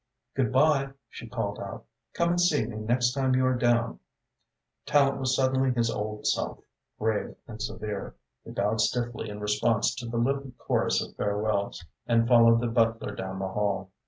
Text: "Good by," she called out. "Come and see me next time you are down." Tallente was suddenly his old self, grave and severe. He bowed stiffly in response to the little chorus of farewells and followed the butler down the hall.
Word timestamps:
"Good 0.33 0.51
by," 0.51 0.93
she 1.11 1.29
called 1.29 1.59
out. 1.59 1.85
"Come 2.15 2.29
and 2.31 2.41
see 2.41 2.65
me 2.65 2.77
next 2.77 3.11
time 3.11 3.35
you 3.35 3.45
are 3.45 3.53
down." 3.55 3.99
Tallente 4.87 5.19
was 5.19 5.35
suddenly 5.35 5.69
his 5.71 5.91
old 5.91 6.25
self, 6.25 6.57
grave 6.97 7.35
and 7.47 7.61
severe. 7.61 8.15
He 8.43 8.49
bowed 8.49 8.81
stiffly 8.81 9.29
in 9.29 9.39
response 9.39 9.93
to 9.97 10.07
the 10.07 10.17
little 10.17 10.53
chorus 10.57 11.03
of 11.07 11.15
farewells 11.17 11.85
and 12.07 12.27
followed 12.27 12.61
the 12.61 12.67
butler 12.67 13.13
down 13.13 13.37
the 13.37 13.49
hall. 13.49 13.91